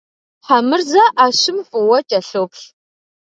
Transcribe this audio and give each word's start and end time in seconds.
Хьэмырзэ 0.45 1.03
ӏэщым 1.15 1.57
фӏыуэ 1.67 1.99
кӏэлъоплъ. 2.09 2.63